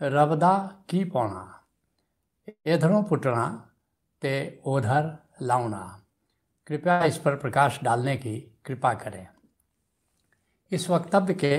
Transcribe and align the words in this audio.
रबदा 0.00 0.84
की 0.88 1.04
पौना। 1.04 1.52
इधरों 2.66 3.02
पुटना 3.02 3.46
ते 4.22 4.60
ओधर 4.66 5.16
लाउना 5.42 6.02
कृपया 6.66 7.04
इस 7.04 7.16
पर 7.18 7.36
प्रकाश 7.36 7.78
डालने 7.82 8.16
की 8.16 8.38
कृपा 8.64 8.92
करें। 8.94 9.26
इस 10.72 10.88
वक्तव्य 10.90 11.34
के 11.34 11.58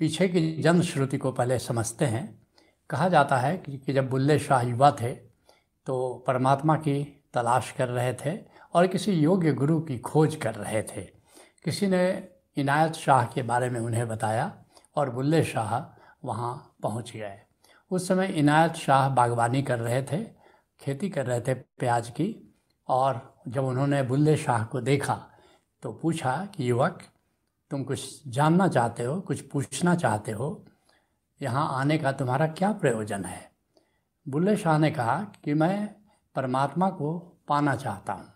पीछे 0.00 0.28
की 0.28 0.62
जन 0.62 0.82
श्रुति 0.82 1.18
को 1.18 1.32
पहले 1.32 1.58
समझते 1.58 2.04
हैं। 2.04 2.42
कहा 2.90 3.08
जाता 3.08 3.36
है 3.36 3.56
कि 3.58 3.92
जब 3.92 4.08
बुल्ले 4.10 4.38
शाह 4.38 4.62
युवा 4.62 4.90
थे 4.90 5.12
तो 5.86 6.24
परमात्मा 6.26 6.76
की 6.76 7.02
तलाश 7.34 7.70
कर 7.70 7.88
रहे 7.88 8.14
थे 8.14 8.38
और 8.74 8.86
किसी 8.86 9.12
योग्य 9.12 9.52
गुरु 9.52 9.80
की 9.80 9.98
खोज 9.98 10.36
कर 10.36 10.54
रहे 10.54 10.82
थे। 10.82 11.02
किसी 11.64 11.86
ने 11.86 12.28
इनायत 12.56 12.92
शाह 12.92 13.24
के 13.26 13.42
बारे 13.42 13.70
में 13.70 13.80
उन्हें 13.80 14.08
बताया 14.08 14.52
और 14.96 15.10
बुल्ले 15.10 15.42
शाह 15.44 15.80
वहाँ 16.24 16.76
पहुँच 16.82 17.12
गए। 17.12 17.40
उस 17.90 18.08
समय 18.08 18.26
इनायत 18.26 18.74
शाह 18.74 19.08
बागवानी 19.08 19.62
कर 19.62 19.78
रहे 19.78 20.02
थे, 20.02 20.24
खेती 20.80 21.08
कर 21.08 21.26
रहे 21.26 21.40
थे 21.40 21.54
प्याज 21.54 22.10
की, 22.10 22.54
और 22.88 23.38
जब 23.48 23.64
उन्होंने 23.64 24.02
बुल्ले 24.02 24.36
शाह 24.36 24.64
को 24.64 24.80
देखा 24.80 25.28
तो 25.82 25.92
पूछा 25.92 26.48
कि, 26.54 26.70
युवक, 26.70 27.02
तुम 27.70 27.84
कुछ 27.84 28.28
जानना 28.28 28.68
चाहते 28.68 29.02
हो, 29.02 29.20
कुछ 29.20 29.40
पूछना 29.40 29.94
चाहते 29.94 30.32
हो? 30.32 30.66
यहाँ 31.42 31.80
आने 31.80 31.98
का 31.98 32.12
तुम्हारा 32.12 32.46
क्या 32.46 32.72
प्रयोजन 32.72 33.24
है? 33.24 33.52
बुल्ले 34.28 34.56
शाह 34.56 34.78
ने 34.78 34.90
कहा 34.90 35.26
कि, 35.44 35.54
मैं 35.54 35.94
परमात्मा 36.34 36.90
को 36.90 37.38
पाना 37.48 37.76
चाहता 37.76 38.12
हूँ। 38.12 38.32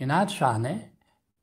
इनायत 0.00 0.28
शाह 0.28 0.58
ने 0.58 0.90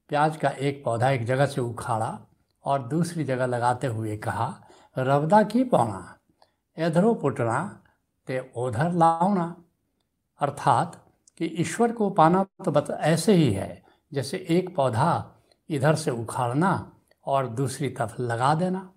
प्याज 0.10 0.38
का 0.38 0.50
एक 0.50 0.84
पौधा 0.86 1.10
एक 1.10 1.26
जगह 1.26 1.46
से 1.46 1.62
उखाड़ा 1.62 2.20
और 2.66 2.88
दूसरी 2.88 3.24
जगह 3.24 3.46
लगाते 3.46 3.88
हुए 3.88 4.18
कहा 4.18 4.62
रवदा 4.98 5.42
की 5.44 5.64
पौना 5.64 6.18
इधरो 6.78 7.14
पुटना, 7.14 7.60
ते 8.28 8.40
उधर 8.58 8.92
लाउना 8.94 9.56
अर्थात 10.42 10.96
कि 11.40 11.46
ईश्वर 11.46 11.92
को 11.92 12.10
पाना 12.10 12.44
तो 12.66 12.72
बत 12.72 12.88
ऐसे 12.92 13.34
ही 13.34 13.52
है, 13.54 13.84
जैसे 14.12 14.38
एक 14.50 14.76
पौधा 14.76 15.42
इधर 15.70 15.96
से 15.96 16.12
उखाड़ना 16.12 16.92
और 17.26 17.48
दूसरी 17.48 17.90
तरफ़ 17.90 18.22
लगा 18.22 18.54
देना। 18.56 18.90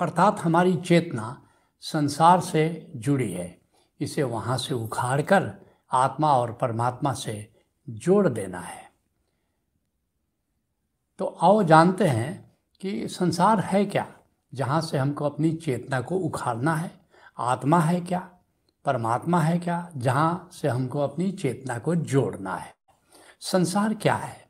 अर्थात 0.00 0.40
हमारी 0.40 0.76
चेतना 0.76 1.42
संसार 1.82 2.40
से 2.40 2.92
जुड़ी 2.96 3.32
है, 3.32 3.58
इसे 4.00 4.22
वहाँ 4.22 4.56
से 4.58 4.74
उखाड़ 4.74 5.20
कर 5.22 5.50
आत्मा 5.90 6.32
और 6.32 6.52
परमात्मा 6.52 7.12
से 7.12 7.34
जोड़ 7.88 8.28
देना 8.28 8.60
है। 8.60 8.84
तो 11.20 11.24
आओ 11.24 11.62
जानते 11.62 12.06
हैं 12.06 12.58
कि 12.80 13.08
संसार 13.08 13.60
है 13.60 13.84
क्या? 13.86 14.06
जहाँ 14.54 14.80
से 14.80 14.98
हमको 14.98 15.24
अपनी 15.24 15.52
चेतना 15.52 16.00
को 16.00 16.16
उखाड़ना 16.16 16.74
है। 16.74 16.90
आत्मा 17.38 17.80
है 17.80 18.00
क्या? 18.00 18.30
परमात्मा 18.84 19.40
है 19.40 19.58
क्या? 19.58 19.90
जहाँ 19.96 20.48
से 20.52 20.68
हमको 20.68 21.00
अपनी 21.00 21.32
चेतना 21.32 21.78
को 21.78 21.94
जोड़ना 21.94 22.56
है। 22.56 22.74
संसार 23.40 23.94
क्या 23.94 24.14
है? 24.14 24.46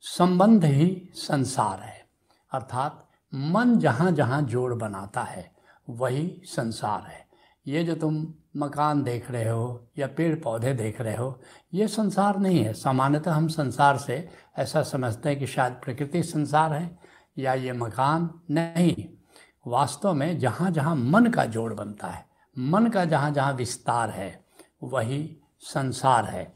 संबंध 0.00 0.64
ही 0.64 1.10
संसार 1.14 1.80
है। 1.80 2.06
अर्थात 2.52 3.08
मन 3.34 3.78
जहाँ 3.78 4.12
जहाँ 4.12 4.42
जोड़ 4.42 4.74
बनाता 4.74 5.22
है, 5.22 5.52
वही 5.90 6.42
संसार 6.44 7.02
है। 7.02 7.26
ये 7.66 7.84
जो 7.84 7.94
तुम 7.94 8.34
मकान 8.56 9.02
देख 9.02 9.30
रहे 9.30 9.48
हो 9.48 9.86
या 9.98 10.06
पेड़ 10.06 10.40
पौधे 10.40 10.74
देख 10.74 11.00
रहे 11.00 11.16
हो, 11.16 11.40
ये 11.74 11.88
संसार 11.88 12.38
नहीं 12.38 12.64
है। 12.64 12.72
सामान्यतः 12.72 13.32
हम 13.32 13.48
संसार 13.48 13.98
से 13.98 14.28
ऐसा 14.58 14.82
समझते 14.82 15.28
हैं 15.28 15.38
कि 15.38 15.46
शायद 15.46 15.72
प्रकृति 15.72 16.22
संसार 16.22 16.72
है 16.72 16.98
या 17.38 17.54
ये 17.54 17.72
मकान 17.72 18.40
नहीं। 18.50 19.21
वास्तव 19.66 20.14
में 20.14 20.38
जहाँ 20.38 20.70
जहाँ 20.70 20.96
मन 20.96 21.26
का 21.26 21.44
जोड़ 21.44 21.72
बनता 21.74 22.06
है, 22.06 22.26
मन 22.58 22.86
का 22.86 23.04
जहाँ 23.04 23.30
जहाँ 23.30 23.52
विस्तार 23.52 24.10
है, 24.10 24.44
वही 24.82 25.36
संसार 25.60 26.24
है। 26.24 26.52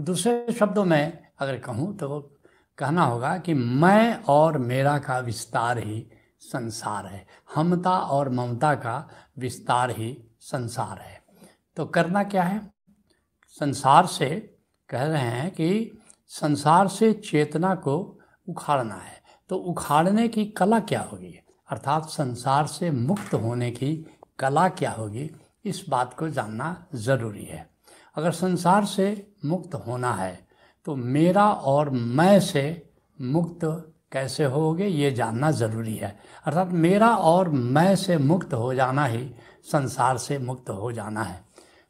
दूसरे 0.00 0.52
शब्दों 0.52 0.84
में 0.84 1.26
अगर 1.38 1.58
कहूँ 1.58 1.96
तो 1.96 2.20
कहना 2.78 3.04
होगा 3.04 3.36
कि 3.38 3.54
मैं 3.54 4.22
और 4.22 4.58
मेरा 4.58 4.98
का 4.98 5.18
विस्तार 5.18 5.78
ही 5.78 6.06
संसार 6.40 7.06
है। 7.06 7.26
हमता 7.54 7.98
और 7.98 8.28
ममता 8.28 8.74
का 8.74 9.10
विस्तार 9.38 9.90
ही 9.90 10.16
संसार 10.40 10.98
है। 10.98 11.22
तो 11.76 11.86
करना 11.86 12.22
क्या 12.24 12.42
है? 12.42 12.60
संसार 13.60 14.06
से 14.06 14.56
कह 14.88 15.04
रहे 15.04 15.20
हैं 15.20 15.50
कि 15.50 15.98
संसार 16.28 16.88
से 16.88 17.12
चेतना 17.12 17.74
को 17.74 18.18
उखाड़ना 18.48 18.94
है। 18.94 19.22
तो 19.48 19.56
उखाड़ने 19.56 20.28
की 20.28 20.44
कला 20.44 20.80
क्या 20.80 21.00
होगी? 21.02 21.40
अर्थात 21.74 22.04
संसार 22.04 22.66
से 22.66 22.90
मुक्त 22.90 23.34
होने 23.34 23.70
की 23.70 23.94
कला 24.38 24.68
क्या 24.70 24.90
होगी, 24.90 25.30
इस 25.64 25.84
बात 25.88 26.14
को 26.14 26.28
जानना 26.28 26.86
ज़रूरी 26.94 27.44
है। 27.44 27.66
अगर 28.16 28.30
संसार 28.32 28.84
से 28.84 29.06
मुक्त 29.44 29.74
होना 29.76 30.12
है 30.12 30.38
तो 30.86 30.94
मेरा 30.96 31.48
और 31.50 31.90
मैं 31.90 32.38
से 32.40 32.64
मुक्त 33.18 33.60
कैसे 34.12 34.44
होगे, 34.44 34.86
ये 34.86 35.10
जानना 35.10 35.50
ज़रूरी 35.50 35.94
है। 35.96 36.18
अर्थात 36.46 36.68
मेरा 36.68 37.08
और 37.08 37.48
मैं 37.48 37.94
से 37.96 38.16
मुक्त 38.18 38.54
हो 38.54 38.74
जाना 38.74 39.06
ही 39.06 39.34
संसार 39.64 40.18
से 40.18 40.38
मुक्त 40.38 40.70
हो 40.70 40.92
जाना 40.92 41.22
है। 41.22 41.40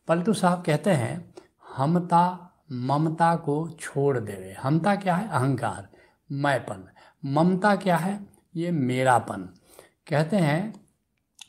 पलटू 0.09 0.33
साहब 0.33 0.62
कहते 0.62 0.91
हैं, 0.91 1.34
हमता 1.77 2.22
ममता 2.72 3.34
को 3.37 3.56
छोड़ 3.81 4.19
देवे। 4.19 4.53
हमता 4.53 4.95
क्या 4.97 5.16
है? 5.16 5.28
अहंकार। 5.28 5.89
मैंपन। 6.33 6.84
ममता 7.25 7.75
क्या 7.77 7.97
है? 7.97 8.19
ये 8.56 8.71
मेरापन। 8.71 9.49
कहते 10.06 10.37
हैं, 10.37 10.75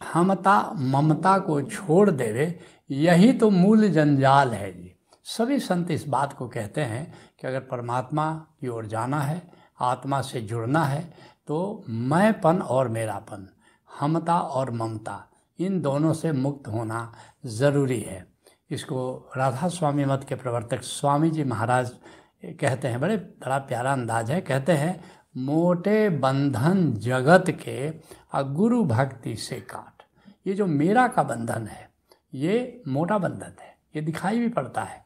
हमता 0.04 0.60
ममता 0.74 1.38
को 1.40 1.62
छोड़ 1.62 2.10
देवे, 2.12 2.60
यही 2.90 3.32
तो 3.34 3.50
मूल 3.50 3.88
जंजाल 3.90 4.54
है 4.54 4.72
जी। 4.74 4.92
सभी 5.28 5.60
संत 5.60 5.92
इस 5.92 6.08
बात 6.08 6.34
को 6.34 6.48
कहते 6.48 6.82
हैं 6.84 7.14
कि 7.40 7.48
अगर 7.48 7.60
परमात्मा 7.62 8.32
की 8.62 8.68
ओर 8.68 8.86
जाना 8.86 9.20
है, 9.20 9.42
आत्मा 9.82 10.22
से 10.22 10.42
जुड़ना 10.42 10.84
है 10.84 11.02
तो 11.48 11.84
मैंपन 11.88 12.58
और 12.58 12.88
मेरापन, 12.90 13.48
हमता 13.90 14.40
और 14.40 14.72
ममता, 14.72 15.24
इन 15.60 15.82
दोनों 15.82 16.14
से 16.14 16.32
मुक्त 16.32 16.68
होना 16.68 17.12
ज़रूरी 17.48 18.00
है। 18.00 18.26
इसको 18.72 19.32
राधा 19.38 19.68
स्वामी 19.70 20.06
मत 20.06 20.26
के 20.30 20.36
प्रवर्तक 20.36 20.84
स्वामी 20.84 21.30
जी 21.32 21.44
महाराज 21.44 21.92
कहते 22.54 22.88
हैं, 22.88 23.00
बड़े 23.02 23.18
बड़ा 23.18 23.58
प्यारा 23.60 23.92
अंदाज 23.94 24.32
है, 24.32 24.40
कहते 24.42 24.74
हैं 24.74 25.04
मोटे 25.36 26.10
बंधन 26.10 26.94
जगत 26.94 27.46
के 27.64 27.90
और 27.90 28.52
गुरु 28.54 28.84
भक्ति 28.84 29.36
से 29.36 29.56
काट। 29.62 30.04
ये 30.48 30.54
जो 30.54 30.66
मेरा 30.66 31.08
का 31.08 31.24
बंधन 31.24 31.68
है, 31.68 31.90
ये 32.34 32.84
मोटा 32.88 33.18
बंधन 33.18 33.56
है। 33.62 33.74
ये 33.96 34.02
दिखाई 34.02 34.40
भी 34.40 34.50
पड़ता 34.50 34.84
है। 34.84 35.04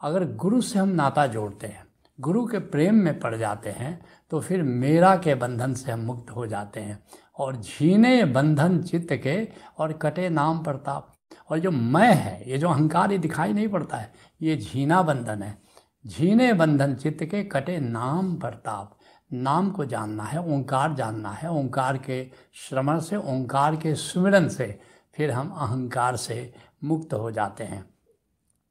अगर 0.00 0.24
गुरु 0.36 0.60
से 0.60 0.78
हम 0.78 0.88
नाता 0.88 1.26
जोड़ते 1.26 1.66
हैं, 1.66 1.84
गुरु 2.18 2.46
के 2.46 2.58
प्रेम 2.58 2.94
में 2.94 3.18
पड़ 3.20 3.34
जाते 3.36 3.70
हैं 3.70 4.00
तो 4.30 4.40
फिर 4.40 4.62
मेरा 4.62 5.14
के 5.16 5.34
बंधन 5.34 5.74
से 5.74 5.92
हम 5.92 6.00
मुक्त 6.00 6.30
हो 6.30 6.46
जाते 6.46 6.80
हैं। 6.80 6.98
और 7.38 7.56
झीने 7.56 8.24
बंधन 8.24 8.80
चित्त 8.82 9.12
के 9.14 9.36
और 9.78 9.92
कटे 9.92 10.28
नाम 10.28 10.62
प्रताप 10.64 11.12
और 11.50 11.58
जो 11.58 11.70
मैं 11.70 12.14
है, 12.14 12.50
ये 12.50 12.58
जो 12.58 12.68
अहंकार 12.68 13.12
ये 13.12 13.18
दिखाई 13.18 13.52
नहीं 13.52 13.68
पड़ता 13.68 13.96
है, 13.96 14.12
ये 14.42 14.56
झीना 14.56 15.02
बंधन 15.02 15.42
है। 15.42 15.58
झीने 16.06 16.52
बंधन 16.52 16.94
चित्त 16.94 17.24
के 17.24 17.42
कटे 17.44 17.78
नाम 17.80 18.34
प्रताप 18.36 18.96
नाम 19.34 19.70
को 19.70 19.84
जानना 19.84 20.24
है, 20.24 20.42
ओंकार 20.42 20.94
जानना 20.94 21.30
है, 21.30 21.50
ओंकार 21.50 21.98
के 21.98 22.24
श्रवण 22.54 23.00
से, 23.00 23.16
ओंकार 23.16 23.76
के 23.76 23.94
सुमिरन 23.94 24.48
से 24.48 24.80
फिर 25.14 25.30
हम 25.30 25.50
अहंकार 25.50 26.16
से 26.16 26.54
मुक्त 26.84 27.14
हो 27.14 27.30
जाते 27.30 27.64
हैं। 27.64 27.84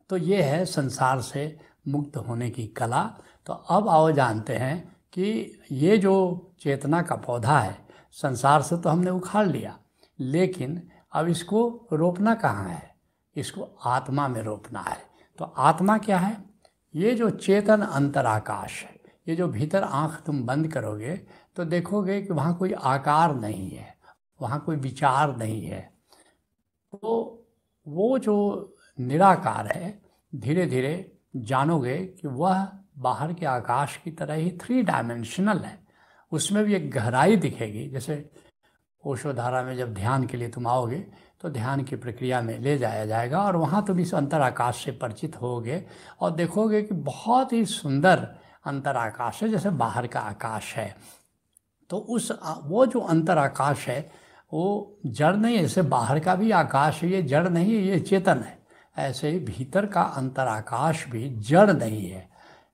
तो 0.10 0.18
ये 0.18 0.42
है 0.42 0.66
संसार 0.66 1.22
से 1.22 1.60
मुक्त 1.88 2.18
होने 2.18 2.50
की 2.50 2.68
कला। 2.68 3.04
तो 3.46 3.54
अब 3.54 3.88
आओ 3.90 4.12
जानते 4.12 4.56
हैं 4.56 4.96
कि 5.14 5.60
ये 5.72 5.98
जो 5.98 6.16
चेतना 6.60 7.02
का 7.02 7.16
पौधा 7.16 7.60
है, 7.60 7.78
संसार 8.12 8.62
से 8.62 8.78
तो 8.78 8.90
हमने 8.90 9.12
उखाड़ 9.12 9.48
लिया, 9.48 9.78
लेकिन 10.20 10.82
अब 11.14 11.28
इसको 11.28 11.88
रोपना 11.94 12.36
कहाँ 12.36 12.68
है? 12.70 12.96
इसको 13.36 13.70
आत्मा 13.86 14.28
में 14.28 14.42
रोपना 14.42 14.80
है। 14.80 14.98
तो 15.40 15.46
आत्मा 15.46 15.98
क्या 15.98 16.18
है? 16.18 16.38
ये 16.96 17.16
जो 17.16 17.30
चेतन 17.30 17.82
अंतराकाश 17.82 18.82
है 18.84 19.03
ये 19.28 19.36
जो 19.36 19.48
भीतर 19.48 19.84
आँख 19.84 20.22
तुम 20.26 20.44
बंद 20.46 20.68
करोगे 20.68 21.16
तो 21.56 21.66
देखोगे 21.66 22.22
कि 22.22 22.34
वहाँ 22.34 22.54
कोई 22.58 22.72
आकार 22.74 23.36
नहीं 23.36 23.70
है, 23.70 23.96
वहाँ 24.40 24.60
कोई 24.66 24.76
विचार 24.78 25.36
नहीं 25.38 25.62
है। 25.66 25.82
तो 26.94 27.46
वो 27.86 28.18
जो 28.20 28.76
निराकार 29.00 29.68
है 29.68 30.00
धीरे 30.34 30.66
धीरे 30.66 31.12
जानोगे 31.36 31.98
कि 31.98 32.28
वह 32.28 32.68
बाहर 32.98 33.34
के 33.34 33.46
आकाश 33.46 33.96
की 33.98 34.12
तरह 34.12 34.34
ही 34.34 34.52
थ्री 34.62 34.82
डायमेंशनल 34.82 35.60
है। 35.60 35.78
उसमें 36.32 36.64
भी 36.66 36.76
एक 36.76 36.90
गहराई 36.92 37.36
दिखेगी, 37.38 37.88
जैसे 37.90 38.30
ओशोधारा 39.04 39.62
में 39.64 39.76
जब 39.78 39.94
ध्यान 39.94 40.26
के 40.28 40.38
लिए 40.38 40.50
तुम 40.50 40.68
आओगे 40.68 40.98
तो 41.42 41.50
ध्यान 41.50 41.84
की 41.84 41.96
प्रक्रिया 41.96 42.42
में 42.42 42.58
ले 42.60 42.78
जाया 42.78 43.06
जाएगा 43.06 43.42
और 43.42 43.56
वहाँ 43.56 43.84
तुम 43.86 44.00
इस 44.00 44.14
अंतर 44.16 44.42
आकाश 44.42 44.84
से 44.86 44.92
परिचित 44.92 45.36
होगे 45.42 45.84
और 46.22 46.32
देखोगे 46.32 46.82
कि 46.82 46.96
बहुत 46.96 47.54
ही 47.54 47.66
सुंदर 47.66 48.28
अंतर 48.66 48.98
आकाश 48.98 49.44
है, 49.44 49.50
जैसे 49.50 49.70
बाहर 49.70 50.08
का 50.08 50.20
आकाश 50.20 50.76
है। 50.76 50.96
तो 51.90 51.98
उस 51.98 52.32
वो 52.64 52.86
जो 52.86 53.00
अंतर 53.00 53.38
आकाश 53.38 53.88
है, 53.88 54.12
वो 54.54 54.98
जड़ 55.06 55.36
नहीं 55.36 55.56
है, 55.56 55.62
जैसे 55.62 55.82
बाहर 55.82 56.20
का 56.20 56.36
भी 56.36 56.52
आकाश 56.52 57.04
है, 57.04 57.10
ये 57.10 57.22
जड़ 57.22 57.50
नहीं 57.50 57.76
है, 57.76 57.82
ये 57.82 58.00
चेतन 58.00 58.40
है। 58.40 58.60
ऐसे 58.98 59.30
ही 59.30 59.40
भीतर 59.40 59.86
का 59.86 60.02
अंतर 60.02 60.48
आकाश 60.48 61.08
भी 61.08 61.30
जड़ 61.30 61.72
नहीं 61.72 62.10
है, 62.10 62.30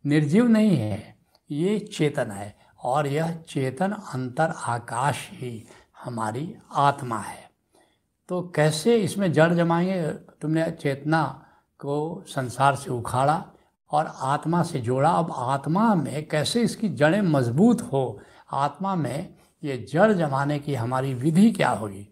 निर्जीव 0.05 0.47
नहीं 0.47 0.77
है, 0.77 1.15
ये 1.51 1.79
चेतन 1.79 2.31
है। 2.31 2.59
और 2.83 3.07
यह 3.07 3.35
चेतन 3.49 3.91
अंतर 3.91 4.53
आकाश 4.57 5.29
ही 5.31 5.67
हमारी 6.03 6.55
आत्मा 6.73 7.19
है। 7.19 7.49
तो 8.29 8.41
कैसे 8.55 8.95
इसमें 8.97 9.33
जड़ 9.33 9.53
जमाएँगे? 9.53 10.07
तुमने 10.11 10.71
चेतना 10.71 11.45
को 11.79 12.23
संसार 12.27 12.75
से 12.75 12.89
उखाड़ा 12.89 13.45
और 13.91 14.13
आत्मा 14.19 14.63
से 14.63 14.79
जोड़ा। 14.79 15.09
अब 15.09 15.33
आत्मा 15.35 15.95
में 15.95 16.27
कैसे 16.27 16.61
इसकी 16.61 16.89
जड़ें 16.89 17.21
मज़बूत 17.21 17.81
हो? 17.81 18.19
आत्मा 18.51 18.95
में 18.95 19.33
ये 19.63 19.87
जड़ 19.93 20.11
जमाने 20.11 20.59
की 20.59 20.75
हमारी 20.75 21.13
विधि 21.13 21.51
क्या 21.51 21.69
होगी? 21.69 22.09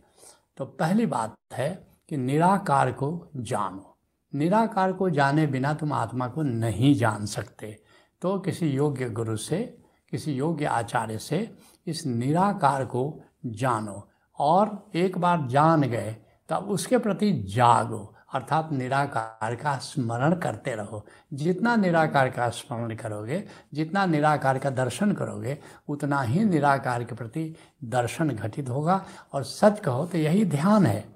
तो 0.58 0.66
पहली 0.66 1.06
बात 1.06 1.36
है 1.54 1.88
कि 2.10 2.18
निराकार 2.18 2.92
को 2.92 3.28
जानो। 3.36 3.98
निराकार 4.36 4.94
को 4.94 5.10
जाने 5.10 5.48
बिना 5.48 5.74
तुम 5.74 5.94
आत्मा 5.94 6.28
को 6.28 6.42
नहीं 6.42 6.96
जान 6.96 7.26
सकते। 7.26 7.82
तो 8.22 8.40
किसी 8.40 8.68
योग्य 8.68 9.10
गुरु 9.10 9.38
से, 9.38 9.78
किसी 10.12 10.34
योग्य 10.34 10.66
आचार्य 10.66 11.18
से 11.18 11.56
इस 11.88 12.06
निराकार 12.06 12.86
को 12.86 13.22
जानो। 13.46 14.10
और 14.40 14.90
एक 14.96 15.18
बार 15.18 15.48
जान 15.48 15.82
गए, 15.82 16.16
तब 16.50 16.58
उसके 16.58 16.98
प्रति 16.98 17.32
जागो। 17.34 18.14
अर्थात 18.34 18.70
निराकार 18.72 19.56
का 19.56 19.78
स्मरण 19.78 20.36
करते 20.36 20.76
रहो। 20.76 21.06
जितना 21.34 21.76
निराकार 21.76 22.30
का 22.30 22.50
स्मरण 22.50 22.96
करोगे, 22.96 23.48
जितना 23.74 24.06
निराकार 24.06 24.58
का 24.58 24.70
दर्शन 24.70 25.12
करोगे, 25.12 25.60
उतना 25.90 26.22
ही 26.22 26.46
निराकार 26.46 27.04
के 27.04 27.16
प्रति 27.16 27.56
दर्शन 27.84 28.30
घटित 28.30 28.70
होगा। 28.70 29.06
और 29.34 29.44
सच 29.44 29.80
कहो 29.80 30.06
तो 30.06 30.18
यही 30.18 30.46
ध्यान 30.46 30.86
है। 30.86 31.10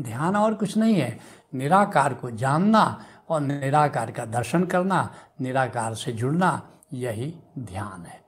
ध्यान 0.00 0.36
और 0.36 0.54
कुछ 0.54 0.76
नहीं 0.76 0.94
है। 0.94 1.20
निराकार 1.54 2.14
को 2.14 2.30
जानना 2.30 3.04
और 3.28 3.40
निराकार 3.40 4.10
का 4.10 4.24
दर्शन 4.24 4.64
करना, 4.64 5.14
निराकार 5.40 5.94
से 5.94 6.12
जुड़ना, 6.12 6.70
यही 6.92 7.34
ध्यान 7.58 8.02
है। 8.02 8.22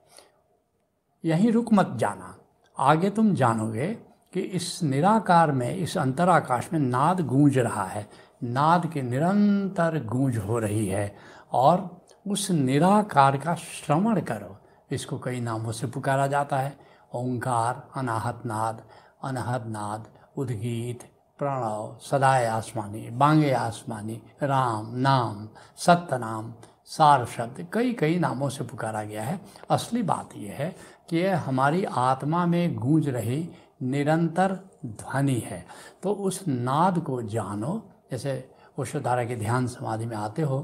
यहीं 1.25 1.52
रुक 1.52 1.73
मत 1.73 1.93
जाना। 1.97 2.38
आगे 2.79 3.11
तुम 3.11 3.35
जानोगे 3.35 3.99
कि 4.32 4.40
इस 4.40 4.82
निराकार 4.82 5.52
में, 5.52 5.76
इस 5.76 5.98
अंतराकाश 5.98 6.68
में 6.72 6.80
नाद 6.80 7.20
गूंज 7.20 7.58
रहा 7.58 7.84
है। 7.84 8.10
नाद 8.44 8.86
की 8.86 9.02
निरंतर 9.02 10.04
गूंज 10.04 10.36
हो 10.36 10.58
रही 10.58 10.86
है 10.86 11.16
और 11.52 12.04
उस 12.28 12.50
निराकार 12.50 13.36
का 13.36 13.54
श्रवण 13.54 14.20
करो। 14.20 14.58
इसको 14.90 15.18
कई 15.18 15.40
नामों 15.40 15.72
से 15.72 15.86
पुकारा 15.86 16.26
जाता 16.26 16.58
है। 16.58 16.78
ओंकार, 17.14 17.88
अनाहत 17.96 18.42
नाद 18.46 18.82
अनहद 19.24 19.66
नाद, 19.66 20.04
उद्गीत, 20.36 21.02
प्रणव 21.38 21.98
सदाए 22.02 22.46
आसमानी, 22.46 23.10
बांगे 23.10 23.52
आसमानी, 23.52 24.22
राम, 24.42 24.92
नाम 24.94 25.48
सत्य 25.76 26.18
नाम 26.18 26.54
सार 26.84 27.24
शब्द, 27.24 27.66
कई 27.72 27.92
कई 27.92 28.18
नामों 28.18 28.48
से 28.48 28.64
पुकारा 28.64 29.02
गया 29.02 29.22
है। 29.22 29.40
असली 29.70 30.02
बात 30.02 30.30
यह 30.36 30.52
है 30.52 30.76
कि 31.10 31.16
यह 31.16 31.40
हमारी 31.40 31.84
आत्मा 31.84 32.46
में 32.46 32.76
गूंज 32.76 33.08
रही 33.08 33.50
निरंतर 33.80 34.58
ध्वनि 34.86 35.38
है। 35.38 35.64
तो 36.02 36.12
उस 36.12 36.44
नाद 36.48 36.98
को 36.98 37.20
जानो, 37.22 37.90
जैसे 38.10 38.50
उषधारा 38.78 39.24
के 39.24 39.36
ध्यान 39.36 39.66
समाधि 39.66 40.06
में 40.06 40.16
आते 40.16 40.42
हो 40.42 40.60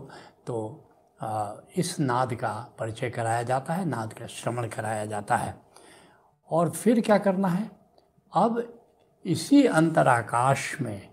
तो 0.46 0.82
इस 1.76 1.96
नाद 2.00 2.34
का 2.34 2.52
परिचय 2.78 3.10
कराया 3.10 3.42
जाता 3.42 3.74
है, 3.74 3.84
नाद 3.84 4.12
का 4.12 4.26
श्रवण 4.26 4.68
कराया 4.68 5.06
जाता 5.06 5.36
है। 5.36 5.54
और 6.50 6.70
फिर 6.70 7.00
क्या 7.00 7.18
करना 7.18 7.48
है? 7.48 7.70
अब 8.32 8.62
इसी 9.24 9.64
अंतराकाश 9.64 10.80
में 10.80 11.08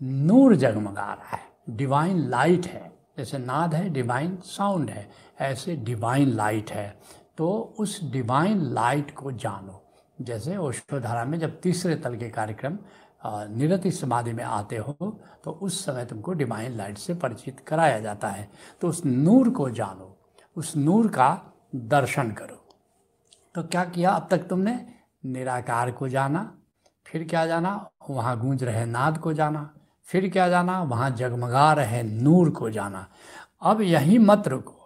नूर 0.00 0.54
जगमगा 0.56 1.12
रहा 1.12 1.36
है। 1.36 1.50
डिवाइन 1.70 2.18
लाइट 2.28 2.66
है। 2.66 2.90
जैसे 3.18 3.38
नाद 3.38 3.74
है, 3.74 3.88
डिवाइन 3.88 4.36
साउंड 4.36 4.90
है। 4.90 5.08
ऐसे 5.40 5.76
डिवाइन 5.76 6.28
लाइट 6.28 6.70
है। 6.70 6.96
तो 7.36 7.74
उस 7.78 8.02
डिवाइन 8.04 8.60
लाइट 8.64 9.14
को 9.14 9.32
जानो। 9.32 9.82
जैसे 10.18 10.56
ओशोधारा 10.56 11.24
में 11.24 11.38
जब 11.38 11.60
तीसरे 11.60 11.94
तल 11.96 12.16
के 12.16 12.28
कार्यक्रम 12.28 12.78
निरति 13.50 13.90
समाधि 13.90 14.32
में 14.32 14.44
आते 14.44 14.76
हो 14.76 14.92
तो 15.44 15.50
उस 15.52 15.84
समय 15.84 16.04
तुमको 16.04 16.32
डिवाइन 16.32 16.76
लाइट 16.76 16.98
से 16.98 17.14
परिचित 17.14 17.60
कराया 17.60 18.00
जाता 18.00 18.28
है। 18.28 18.48
तो 18.80 18.88
उस 18.88 19.04
नूर 19.06 19.50
को 19.50 19.68
जानो, 19.70 20.16
उस 20.56 20.76
नूर 20.76 21.08
का 21.08 21.40
दर्शन 21.74 22.30
करो। 22.30 22.56
तो 23.54 23.62
क्या 23.62 23.84
किया? 23.84 24.10
अब 24.10 24.26
तक 24.30 24.46
तुमने 24.48 24.74
निराकार 25.24 25.90
को 25.90 26.08
जाना, 26.08 26.58
फिर 27.06 27.24
क्या 27.24 27.46
जाना? 27.46 27.90
वहाँ 28.10 28.38
गूंज 28.40 28.64
रहे 28.64 28.84
नाद 28.86 29.18
को 29.18 29.32
जाना, 29.32 29.68
फिर 30.06 30.28
क्या 30.30 30.48
जाना? 30.48 30.82
वहाँ 30.82 31.10
जगमगा 31.10 31.72
रहे 31.72 32.02
नूर 32.02 32.50
को 32.50 32.70
जाना। 32.70 33.06
अब 33.62 33.80
यही 33.80 34.18
मत 34.18 34.48
रुको 34.48 34.78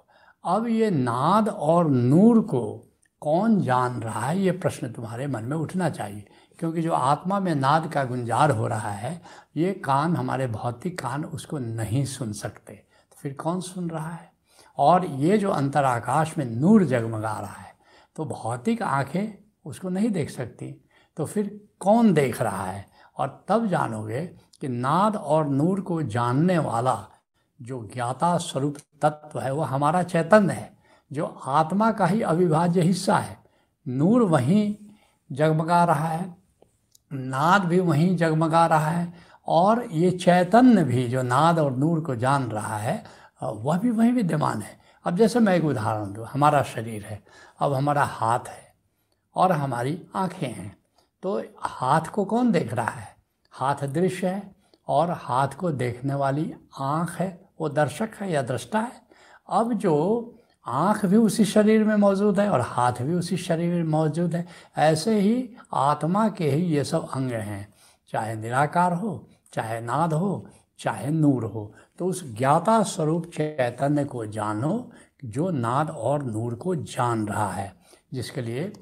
अब 0.44 0.66
ये 0.68 0.90
नाद 0.90 1.48
और 1.48 1.88
नूर 1.90 2.40
को 2.42 2.85
कौन 3.20 3.60
जान 3.60 4.00
रहा 4.02 4.26
है? 4.26 4.38
ये 4.40 4.52
प्रश्न 4.52 4.92
तुम्हारे 4.92 5.26
मन 5.26 5.44
में 5.44 5.56
उठना 5.56 5.90
चाहिए, 5.90 6.26
क्योंकि 6.58 6.82
जो 6.82 6.92
आत्मा 6.92 7.40
में 7.40 7.54
नाद 7.54 7.92
का 7.92 8.04
गुंजार 8.04 8.50
हो 8.50 8.66
रहा 8.66 8.90
है, 8.90 9.22
ये 9.56 9.72
कान, 9.72 10.16
हमारे 10.16 10.46
भौतिक 10.46 10.98
कान 11.00 11.24
उसको 11.24 11.58
नहीं 11.58 12.04
सुन 12.04 12.32
सकते। 12.32 12.72
तो 13.10 13.16
फिर 13.18 13.34
कौन 13.34 13.60
सुन 13.60 13.90
रहा 13.90 14.10
है? 14.10 14.32
और 14.78 15.04
ये 15.06 15.38
जो 15.38 15.50
अंतराकाश 15.50 16.38
में 16.38 16.44
नूर 16.44 16.84
जगमगा 16.84 17.38
रहा 17.40 17.60
है 17.62 17.74
तो 18.16 18.24
भौतिक 18.24 18.82
आँखें 18.82 19.44
उसको 19.64 19.88
नहीं 19.88 20.10
देख 20.10 20.30
सकती। 20.30 20.88
तो 21.16 21.24
फिर 21.24 21.60
कौन 21.80 22.12
देख 22.12 22.42
रहा 22.42 22.64
है? 22.64 22.86
और 23.18 23.44
तब 23.48 23.66
जानोगे 23.66 24.26
कि 24.60 24.68
नाद 24.68 25.16
और 25.16 25.48
नूर 25.48 25.80
को 25.80 26.02
जानने 26.02 26.58
वाला 26.58 27.06
जो 27.62 27.90
ज्ञाता 27.94 28.36
स्वरूप 28.38 28.76
तत्व 29.02 29.40
है, 29.40 29.52
वो 29.52 29.62
हमारा 29.62 30.02
चैतन्य 30.02 30.52
है। 30.52 30.75
जो 31.10 31.26
आत्मा 31.46 31.90
का 31.92 32.06
ही 32.06 32.22
अविभाज्य 32.22 32.80
हिस्सा 32.80 33.16
है। 33.18 33.38
नूर 33.86 34.22
वहीं 34.22 34.74
जगमगा 35.30 35.84
रहा 35.84 36.08
है, 36.08 36.34
नाद 37.10 37.64
भी 37.64 37.80
वहीं 37.80 38.16
जगमगा 38.16 38.66
रहा 38.66 38.88
है 38.88 39.12
और 39.48 39.84
ये 39.92 40.10
चैतन्य 40.10 40.84
भी 40.84 41.06
जो 41.08 41.22
नाद 41.22 41.58
और 41.58 41.76
नूर 41.76 42.00
को 42.00 42.16
जान 42.16 42.44
रहा 42.44 42.76
है, 42.76 43.02
वह 43.42 43.78
भी 43.78 43.90
वहीं 43.90 44.12
विद्यमान 44.12 44.62
है। 44.62 44.78
अब 45.04 45.16
जैसे 45.16 45.40
मैं 45.40 45.54
एक 45.56 45.64
उदाहरण 45.64 46.12
दूँ, 46.12 46.26
हमारा 46.26 46.62
शरीर 46.64 47.04
है, 47.04 47.22
अब 47.60 47.72
हमारा 47.72 48.04
हाथ 48.04 48.48
है 48.48 48.74
और 49.36 49.52
हमारी 49.52 50.00
आँखें 50.16 50.46
हैं 50.46 50.76
तो 51.22 51.40
हाथ 51.58 52.06
को 52.06 52.24
कौन 52.24 52.50
देख 52.52 52.72
रहा 52.74 52.90
है? 52.90 53.08
हाथ 53.54 53.86
दृश्य 53.86 54.26
है 54.26 54.54
और 54.88 55.10
हाथ 55.12 55.48
को 55.48 55.70
देखने 55.72 56.14
वाली 56.14 56.52
आँख 56.80 57.10
है, 57.12 57.48
वो 57.60 57.68
दर्शक 57.68 58.10
है 58.20 58.30
या 58.32 58.42
दृष्टा 58.42 58.78
है? 58.78 59.00
अब 59.48 59.72
जो 59.74 59.94
आँख 60.66 61.06
भी 61.06 61.16
उसी 61.16 61.44
शरीर 61.44 61.84
में 61.84 61.96
मौजूद 61.96 62.40
है 62.40 62.50
और 62.50 62.60
हाथ 62.60 62.92
भी 62.92 63.14
उसी 63.14 63.36
शरीर 63.36 63.74
में 63.74 63.84
मौजूद 63.84 64.34
है। 64.34 64.46
ऐसे 64.76 65.20
ही 65.20 65.50
आत्मा 65.74 66.28
के 66.28 66.50
ही 66.50 66.62
ये 66.62 66.84
सब 66.84 67.08
अंग 67.08 67.30
हैं। 67.30 67.74
चाहे 68.08 68.34
निराकार 68.34 68.92
हो, 68.92 69.28
चाहे 69.52 69.80
नाद 69.80 70.12
हो, 70.12 70.48
चाहे 70.78 71.10
नूर 71.10 71.44
हो। 71.44 71.74
तो 71.98 72.06
उस 72.06 72.36
ज्ञाता 72.36 72.82
स्वरूप 72.82 73.26
चैतन्य 73.26 74.04
को 74.04 74.26
जानो 74.26 74.90
जो 75.24 75.50
नाद 75.50 75.90
और 75.90 76.22
नूर 76.22 76.54
को 76.54 76.76
जान 76.76 77.28
रहा 77.28 77.52
है। 77.52 77.76
जिसके 78.14 78.42
लिए 78.42 78.72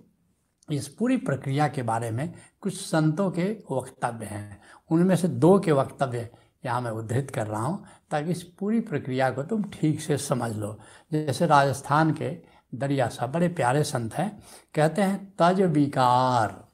इस 0.73 0.89
पूरी 0.89 1.17
प्रक्रिया 1.17 1.69
के 1.69 1.83
बारे 1.83 2.11
में 2.11 2.33
कुछ 2.61 2.81
संतों 2.81 3.31
के 3.31 3.57
वक्तव्य 3.73 4.27
हैं। 4.27 4.61
उनमें 4.91 5.17
से 5.17 5.29
दो 5.29 5.59
के 5.59 5.73
वक्तव्य 5.73 6.31
यहाँ 6.67 6.81
मैं 6.81 6.91
उद्धृत 6.91 7.31
कर 7.31 7.47
रहा 7.47 7.63
हूँ, 7.63 7.85
ताकि 8.11 8.31
इस 8.31 8.43
पूरी 8.59 8.81
प्रक्रिया 8.81 9.31
को 9.31 9.43
तुम 9.43 9.63
ठीक 9.73 10.01
से 10.01 10.19
समझ 10.19 10.53
लो। 10.53 10.79
जैसे 11.13 11.47
राजस्थान 11.47 12.13
के 12.13 12.31
दरिया 12.75 13.09
साहब, 13.09 13.33
बड़े 13.33 13.49
प्यारे 13.49 13.83
संत 13.85 14.15
हैं, 14.15 14.43
कहते 14.75 15.03
हैं, 15.03 15.33
तज 15.39 15.61
विकार। 15.63 16.65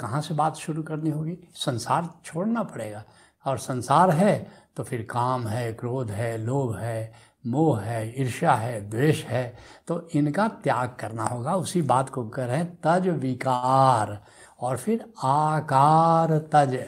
कहाँ 0.00 0.20
से 0.20 0.34
बात 0.34 0.56
शुरू 0.56 0.82
करनी 0.82 1.10
होगी? 1.10 1.36
संसार 1.54 2.08
छोड़ना 2.24 2.62
पड़ेगा। 2.62 3.04
और 3.44 3.58
संसार 3.58 4.10
है 4.10 4.50
तो 4.76 4.82
फिर 4.82 5.02
काम 5.10 5.46
है, 5.46 5.72
क्रोध 5.72 6.10
है, 6.10 6.36
लोभ 6.38 6.76
है, 6.76 7.12
मोह 7.46 7.80
है, 7.80 8.20
ईर्ष्या 8.20 8.52
है, 8.52 8.80
द्वेष 8.90 9.24
है 9.24 9.56
तो 9.88 10.08
इनका 10.14 10.46
त्याग 10.48 10.96
करना 11.00 11.24
होगा। 11.24 11.54
उसी 11.56 11.82
बात 11.82 12.08
को 12.08 12.28
कह 12.28 12.44
रहे 12.44 12.56
हैं, 12.56 12.78
तज 12.84 13.08
विकार। 13.08 14.18
और 14.60 14.76
फिर 14.76 15.04
आकार 15.24 16.38
तज। 16.52 16.78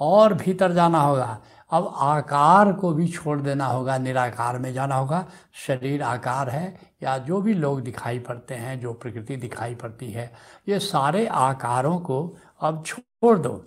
और 0.00 0.34
भीतर 0.34 0.72
जाना 0.72 1.00
होगा। 1.00 1.38
अब 1.72 1.94
आकार 1.96 2.72
को 2.72 2.92
भी 2.92 3.08
छोड़ 3.08 3.40
देना 3.40 3.66
होगा, 3.66 3.98
निराकार 3.98 4.58
में 4.58 4.72
जाना 4.72 4.94
होगा। 4.94 5.26
शरीर 5.52 6.02
आकार 6.02 6.50
है 6.50 6.78
या 7.02 7.18
जो 7.18 7.40
भी 7.40 7.54
लोग 7.54 7.80
दिखाई 7.80 8.18
पड़ते 8.18 8.54
हैं, 8.54 8.80
जो 8.80 8.92
प्रकृति 8.92 9.36
दिखाई 9.36 9.74
पड़ती 9.74 10.10
है, 10.10 10.32
ये 10.68 10.78
सारे 10.78 11.26
आकारों 11.26 11.98
को 11.98 12.36
अब 12.60 12.84
छोड़ 12.86 13.38
दो। 13.38 13.64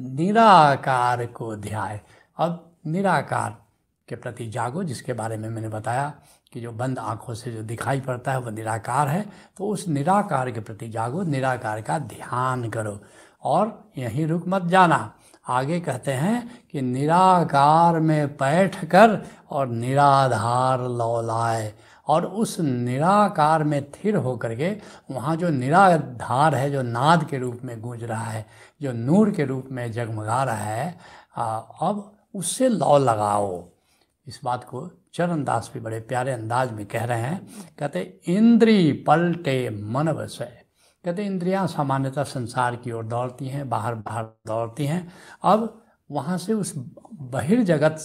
निराकार 0.00 1.26
को 1.26 1.56
ध्याय। 1.56 2.00
अब 2.38 2.70
निराकार 2.86 3.56
के 4.08 4.16
प्रति 4.16 4.46
जागो, 4.46 4.84
जिसके 4.84 5.12
बारे 5.12 5.36
में 5.36 5.48
मैंने 5.48 5.68
बताया 5.68 6.14
कि 6.52 6.60
जो 6.60 6.72
बंद 6.72 6.98
आँखों 6.98 7.34
से 7.34 7.52
जो 7.52 7.62
दिखाई 7.62 8.00
पड़ता 8.00 8.32
है 8.32 8.40
वह 8.40 8.50
निराकार 8.50 9.08
है। 9.08 9.26
तो 9.56 9.66
उस 9.66 9.88
निराकार 9.88 10.50
के 10.50 10.60
प्रति 10.60 10.88
जागो, 10.88 11.22
निराकार 11.22 11.80
का 11.80 11.98
ध्यान 11.98 12.70
करो 12.70 13.00
और 13.42 13.90
यहीं 13.98 14.26
रुक 14.26 14.44
मत 14.48 14.62
जाना। 14.62 15.14
आगे 15.46 15.78
कहते 15.80 16.12
हैं 16.12 16.64
कि 16.72 16.82
निराकार 16.82 17.98
में 18.00 18.28
बैठ 18.28 18.84
कर 18.84 19.20
और 19.50 19.68
निराधार 19.68 20.88
लौलाए 20.88 21.72
और 22.08 22.26
उस 22.26 22.58
निराकार 22.60 23.64
में 23.64 23.82
थिर 23.90 24.16
होकर 24.16 24.54
के 24.54 24.70
वहाँ 25.10 25.36
जो 25.36 25.48
निराधार 25.48 26.54
है, 26.54 26.70
जो 26.70 26.82
नाद 26.82 27.24
के 27.24 27.38
रूप 27.38 27.60
में 27.64 27.80
गूंज 27.80 28.04
रहा 28.04 28.24
है, 28.24 28.46
जो 28.80 28.92
नूर 28.92 29.30
के 29.30 29.44
रूप 29.44 29.68
में 29.72 29.90
जगमगा 29.92 30.42
रहा 30.44 30.56
है 30.56 30.98
अब 31.36 32.10
उससे 32.34 32.68
लौ 32.68 32.98
लगाओ। 32.98 33.64
इस 34.26 34.40
बात 34.44 34.64
को 34.64 34.88
चरण 35.14 35.44
दास 35.44 35.70
भी 35.74 35.80
बड़े 35.80 36.00
प्यारे 36.00 36.32
अंदाज 36.32 36.72
में 36.72 36.84
कह 36.86 37.04
रहे 37.04 37.20
हैं। 37.20 37.46
कहते, 37.78 38.00
इंद्री 38.26 38.92
पलटे 39.06 39.70
मन 39.70 40.08
वसय 40.10 40.63
कहते 41.04 41.24
इंद्रियाँ 41.24 41.66
सामान्यतः 41.66 42.24
संसार 42.24 42.76
की 42.76 42.92
ओर 42.92 43.04
दौड़ती 43.04 43.48
हैं, 43.48 43.68
बाहर 43.68 43.94
बाहर 43.94 44.24
दौड़ती 44.46 44.86
हैं। 44.86 45.06
अब 45.42 45.82
वहाँ 46.10 46.36
से 46.38 46.52
उस 46.52 46.72
बहिर्जगत 46.76 47.96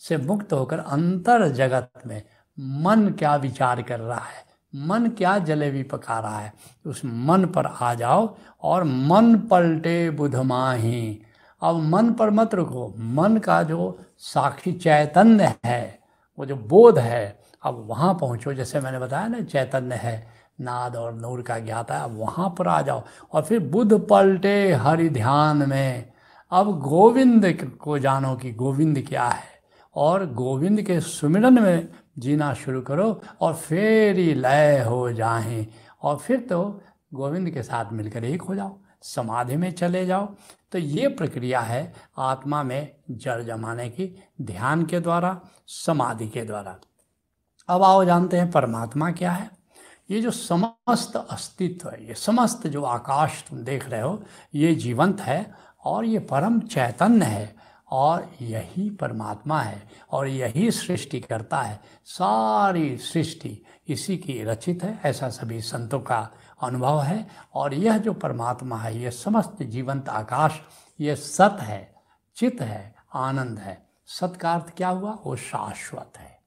से 0.00 0.16
मुक्त 0.16 0.52
होकर 0.52 0.78
अंतर 0.78 1.48
जगत 1.48 2.06
में 2.06 2.22
मन 2.58 3.08
क्या 3.18 3.34
विचार 3.36 3.82
कर 3.82 4.00
रहा 4.00 4.18
है, 4.18 4.44
मन 4.74 5.06
क्या 5.08 5.38
जलेबी 5.38 5.82
पका 5.82 6.18
रहा 6.18 6.38
है, 6.38 6.52
उस 6.86 7.02
मन 7.04 7.44
पर 7.46 7.66
आ 7.66 7.92
जाओ 7.94 8.36
और 8.62 8.84
मन 8.84 9.34
पलटे 9.50 10.10
बुधमाही। 10.10 11.22
अब 11.62 11.76
मन 11.84 12.12
पर 12.12 12.30
मत 12.30 12.54
रुको, 12.54 12.88
मन 12.98 13.36
का 13.36 13.62
जो 13.62 13.98
साक्षी 14.18 14.72
चैतन्य 14.72 15.54
है, 15.64 15.98
वो 16.38 16.46
जो 16.46 16.56
बोध 16.56 16.98
है, 16.98 17.38
अब 17.62 17.84
वहाँ 17.86 18.12
पहुँचो। 18.14 18.52
जैसे 18.54 18.80
मैंने 18.80 18.98
बताया 18.98 19.28
ना, 19.28 19.40
चैतन्य 19.40 19.94
है 19.94 20.37
नाद 20.60 20.96
और 20.96 21.12
नूर 21.14 21.42
का 21.42 21.58
ज्ञाता 21.58 21.98
है 21.98 22.06
वहाँ 22.06 22.54
पर 22.58 22.68
आ 22.68 22.82
जाओ। 22.82 23.02
और 23.32 23.42
फिर 23.42 23.60
बुध 23.60 24.08
पलटे 24.08 24.72
हरि 24.72 25.08
ध्यान 25.08 25.68
में। 25.68 26.12
अब 26.50 26.80
गोविंद 26.80 27.76
को 27.80 27.98
जानो 27.98 28.34
कि 28.36 28.52
गोविंद 28.52 29.04
क्या 29.08 29.24
है। 29.24 29.58
और 29.94 30.26
गोविंद 30.26 30.82
के 30.82 31.00
सुमिरन 31.00 31.62
में 31.62 31.88
जीना 32.18 32.54
शुरू 32.54 32.80
करो 32.80 33.22
और 33.40 33.54
फिर 33.54 34.16
ही 34.16 34.34
लय 34.34 34.84
हो 34.88 35.12
जाएँ 35.12 35.66
और 36.02 36.16
फिर 36.16 36.40
तो 36.40 36.80
गोविंद 37.14 37.50
के 37.50 37.62
साथ 37.62 37.92
मिलकर 37.92 38.24
एक 38.24 38.42
हो 38.42 38.54
जाओ, 38.54 38.78
समाधि 39.02 39.56
में 39.56 39.70
चले 39.72 40.06
जाओ। 40.06 40.34
तो 40.72 40.78
ये 40.78 41.08
प्रक्रिया 41.08 41.60
है 41.60 41.92
आत्मा 42.18 42.62
में 42.62 42.94
जड़ 43.10 43.42
जमाने 43.42 43.88
की, 43.88 44.22
ध्यान 44.42 44.86
के 44.86 45.00
द्वारा, 45.00 45.40
समाधि 45.66 46.28
के 46.28 46.42
द्वारा। 46.42 46.76
अब 47.68 47.82
आओ 47.82 48.04
जानते 48.04 48.36
हैं 48.36 48.50
परमात्मा 48.50 49.10
क्या 49.10 49.32
है। 49.32 49.57
ये 50.10 50.20
जो 50.20 50.30
समस्त 50.30 51.16
अस्तित्व 51.16 51.88
है, 51.88 52.08
ये 52.08 52.14
समस्त 52.14 52.66
जो 52.66 52.84
आकाश 52.84 53.44
तुम 53.50 53.58
देख 53.58 53.88
रहे 53.88 54.00
हो, 54.00 54.22
ये 54.54 54.74
जीवंत 54.74 55.20
है 55.20 55.54
और 55.84 56.04
ये 56.04 56.18
परम 56.18 56.60
चैतन्य 56.60 57.24
है 57.24 57.56
और 57.90 58.30
यही 58.42 58.90
परमात्मा 58.90 59.60
है 59.60 59.90
और 60.10 60.28
यही 60.28 60.70
सृष्टि 60.70 61.20
करता 61.20 61.62
है। 61.62 61.80
सारी 62.04 62.98
सृष्टि 62.98 63.66
इसी 63.88 64.16
की 64.16 64.42
रचित 64.44 64.82
है, 64.82 65.00
ऐसा 65.04 65.28
सभी 65.28 65.60
संतों 65.60 66.00
का 66.00 66.30
अनुभव 66.62 67.02
है 67.02 67.28
और 67.54 67.74
यह 67.74 67.98
जो 67.98 68.12
परमात्मा 68.12 68.76
है 68.76 69.00
यह 69.00 69.10
समस्त 69.10 69.62
जीवंत 69.62 70.08
आकाश, 70.08 70.60
ये 71.00 71.16
सत 71.16 71.58
है 71.60 71.94
चित 72.36 72.60
है, 72.60 72.94
आनंद 73.14 73.58
है। 73.58 73.88
सत 74.06 74.36
का 74.40 74.54
अर्थ 74.54 74.76
क्या 74.76 74.88
हुआ? 74.88 75.18
वो 75.26 75.36
शाश्वत 75.36 76.12
है। 76.18 76.37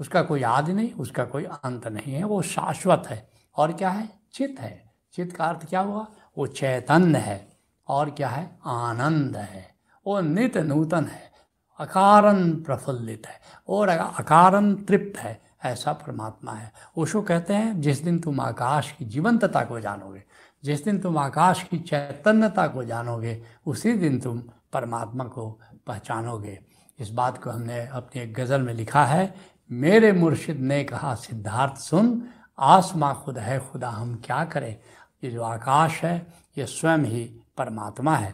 उसका 0.00 0.22
कोई 0.22 0.42
आदि 0.42 0.72
नहीं, 0.72 0.92
उसका 0.92 1.24
कोई 1.24 1.44
अंत 1.44 1.86
नहीं 1.86 2.14
है, 2.14 2.24
वो 2.24 2.42
शाश्वत 2.42 3.02
है। 3.06 3.30
और 3.56 3.72
क्या 3.72 3.90
है? 3.90 4.08
चित 4.32 4.56
है। 4.60 4.92
चित 5.12 5.36
का 5.36 5.44
अर्थ 5.44 5.68
क्या 5.68 5.80
हुआ? 5.80 6.06
वो 6.38 6.46
चैतन्य 6.46 7.18
है। 7.18 7.48
और 7.88 8.10
क्या 8.10 8.28
है? 8.28 8.58
आनंद 8.66 9.36
है। 9.36 9.74
वो 10.06 10.20
नित 10.20 10.56
नूतन 10.56 11.04
है। 11.04 11.32
अकारन 11.78 12.50
प्रफुल्लित 12.50 13.26
है। 13.26 13.40
और 13.68 13.88
अकारन 13.88 14.74
तृप्त 14.74 15.18
है। 15.18 15.44
ऐसा 15.64 15.92
परमात्मा 15.92 16.52
है। 16.52 16.72
ओशो 16.96 17.22
कहते 17.22 17.54
हैं, 17.54 17.80
जिस 17.80 18.02
दिन 18.02 18.18
तुम 18.18 18.40
आकाश 18.40 18.92
की 18.92 19.04
जीवंतता 19.04 19.64
को 19.64 19.80
जानोगे, 19.80 20.24
जिस 20.64 20.84
दिन 20.84 20.98
तुम 20.98 21.18
आकाश 21.18 21.62
की 21.62 21.78
चैतन्यता 21.78 22.68
को 22.68 22.84
जानोगे, 22.84 23.42
उसी 23.66 23.92
दिन 23.92 24.20
तुम 24.20 24.42
परमात्मा 24.72 25.24
को 25.24 25.60
पहचानोगे। 25.86 26.60
इस 26.98 27.10
बात 27.10 27.42
को 27.42 27.50
हमने 27.50 27.86
अपनी 27.86 28.22
एक 28.22 28.34
गज़ल 28.34 28.60
में 28.60 28.74
लिखा 28.74 29.04
है 29.04 29.34
मेरे 29.72 30.12
मुर्शिद 30.12 30.60
ने 30.60 30.84
कहा, 30.84 31.14
सिद्धार्थ 31.14 31.76
सुन, 31.76 32.28
आसमां 32.58 33.14
खुद 33.14 33.38
है, 33.38 33.60
खुदा 33.60 33.88
हम 33.88 34.22
क्या 34.24 34.44
करें? 34.44 34.76
ये 35.24 35.30
जो 35.30 35.42
आकाश 35.42 36.04
है, 36.04 36.26
ये 36.58 36.66
स्वयं 36.66 36.98
ही 36.98 37.40
परमात्मा 37.56 38.16
है। 38.16 38.30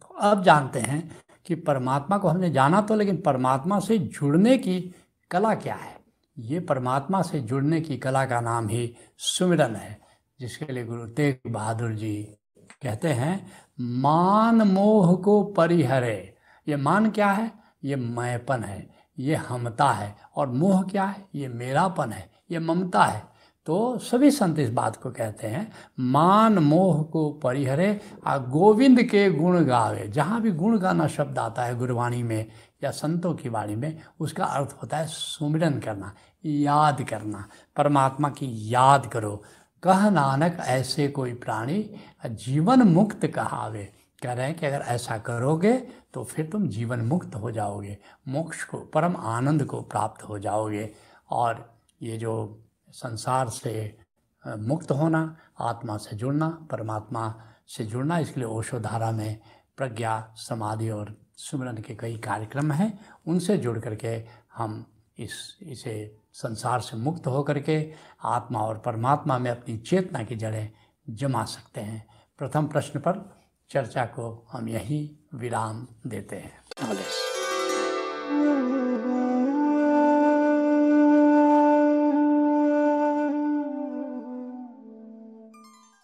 तो 0.00 0.14
अब 0.14 0.42
जानते 0.42 0.80
हैं 0.80 1.16
कि 1.46 1.54
परमात्मा 1.54 2.18
को 2.18 2.28
हमने 2.28 2.50
जाना 2.50 2.80
तो 2.80 2.94
लेकिन 2.94 3.16
परमात्मा 3.16 3.80
से 3.80 3.98
जुड़ने 3.98 4.58
की 4.58 4.94
कला 5.30 5.54
क्या 5.54 5.74
है? 5.74 5.98
ये 6.38 6.60
परमात्मा 6.60 7.22
से 7.22 7.40
जुड़ने 7.40 7.80
की 7.80 7.96
कला 7.96 8.26
का 8.26 8.40
नाम 8.40 8.68
ही 8.68 8.96
सुमिरन 9.18 9.76
है, 9.76 10.00
जिसके 10.40 10.72
लिए 10.72 10.84
गुरु 10.84 11.06
तेग 11.06 11.52
बहादुर 11.52 11.92
जी 11.92 12.34
कहते 12.82 13.08
हैं, 13.08 13.52
मान 13.80 14.62
मोह 14.62 15.16
को 15.16 15.42
परिहरे। 15.42 16.36
ये 16.68 16.76
मान 16.76 17.10
क्या 17.10 17.30
है? 17.30 17.52
ये 17.84 17.96
मैपन 17.96 18.64
है। 18.64 18.97
ये 19.18 19.34
हमता 19.34 19.90
है 19.90 20.16
और 20.36 20.48
मोह 20.48 20.82
क्या 20.82 21.04
है? 21.04 21.28
ये 21.34 21.48
मेरापन 21.48 22.12
है, 22.12 22.30
ये 22.50 22.58
ममता 22.58 23.04
है। 23.04 23.38
तो 23.66 23.98
सभी 23.98 24.30
संत 24.30 24.58
इस 24.58 24.70
बात 24.70 24.96
को 24.96 25.10
कहते 25.10 25.46
हैं, 25.46 25.72
मान 26.00 26.58
मोह 26.58 27.02
को 27.02 27.30
परिहरे, 27.32 28.00
आ 28.26 28.38
गोविंद 28.38 29.02
के 29.02 29.30
गुण 29.30 29.64
गावे। 29.64 30.08
जहाँ 30.08 30.40
भी 30.40 30.50
गुण 30.50 30.78
गाना 30.78 31.06
शब्द 31.06 31.38
आता 31.38 31.62
है 31.62 31.78
गुरवाणी 31.78 32.22
में 32.22 32.46
या 32.84 32.90
संतों 32.90 33.34
की 33.34 33.48
वाणी 33.48 33.76
में, 33.76 33.98
उसका 34.20 34.44
अर्थ 34.44 34.76
होता 34.82 34.96
है 34.96 35.06
सुमिरन 35.06 35.78
करना, 35.78 36.14
याद 36.46 37.02
करना। 37.02 37.48
परमात्मा 37.76 38.28
की 38.28 38.74
याद 38.74 39.06
करो। 39.06 39.42
कह 39.82 40.10
नानक 40.10 40.56
ऐसे 40.60 41.08
कोई 41.08 41.34
प्राणी, 41.34 41.90
जीवन 42.26 42.82
मुक्त 42.82 43.26
कहावे। 43.26 43.92
कह 44.22 44.32
रहे 44.32 44.46
हैं 44.46 44.56
कि 44.58 44.66
अगर 44.66 44.80
ऐसा 44.80 45.18
करोगे 45.18 45.72
तो 46.14 46.24
फिर 46.24 46.46
तुम 46.46 46.68
जीवन 46.68 47.00
मुक्त 47.00 47.34
हो 47.34 47.50
जाओगे, 47.50 47.98
मोक्ष 48.28 48.64
को, 48.64 48.78
परम 48.78 49.16
आनंद 49.16 49.64
को 49.64 49.80
प्राप्त 49.80 50.22
हो 50.22 50.38
जाओगे। 50.38 50.90
और 51.30 51.78
ये 52.02 52.16
जो 52.16 52.64
संसार 52.90 53.48
से 53.48 53.98
मुक्त 54.44 54.90
होना, 54.90 55.36
आत्मा 55.60 55.96
से 55.96 56.16
जुड़ना, 56.16 56.48
परमात्मा 56.70 57.42
से 57.68 57.84
जुड़ना, 57.84 58.18
इसके 58.18 58.40
लिए 58.40 58.48
ओशोधारा 58.48 59.10
में 59.10 59.38
प्रज्ञा, 59.76 60.34
समाधि 60.36 60.90
और 60.90 61.16
सुमरन 61.36 61.76
के 61.76 61.94
कई 61.94 62.16
कार्यक्रम 62.16 62.72
हैं। 62.72 62.98
उनसे 63.26 63.56
जुड़ 63.58 63.78
करके 63.78 64.24
हम 64.54 64.84
इस, 65.18 65.58
इसे 65.62 66.16
संसार 66.32 66.80
से 66.80 66.96
मुक्त 66.96 67.26
होकर 67.26 67.58
के 67.60 67.92
आत्मा 68.24 68.60
और 68.60 68.78
परमात्मा 68.78 69.38
में 69.38 69.50
अपनी 69.50 69.76
चेतना 69.78 70.22
की 70.22 70.36
जड़ें 70.36 70.70
जमा 71.10 71.44
सकते 71.44 71.80
हैं। 71.80 72.06
प्रथम 72.38 72.66
प्रश्न 72.66 73.00
पर 73.00 73.37
चर्चा 73.70 74.04
को 74.04 74.46
हम 74.52 74.68
यहीं 74.68 75.08
विराम 75.34 75.86
देते 76.06 76.36
हैं। 76.36 76.56